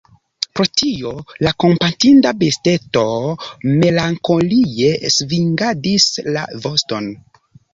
[0.59, 1.11] Pro tio
[1.47, 3.03] la kompatinda besteto
[3.83, 7.13] melankolie svingadis la voston.